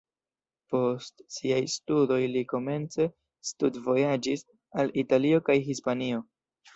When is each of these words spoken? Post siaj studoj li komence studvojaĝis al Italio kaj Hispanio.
Post 0.75 1.19
siaj 1.33 1.59
studoj 1.73 2.17
li 2.35 2.41
komence 2.53 3.05
studvojaĝis 3.49 4.43
al 4.85 4.89
Italio 5.03 5.41
kaj 5.51 5.57
Hispanio. 5.69 6.23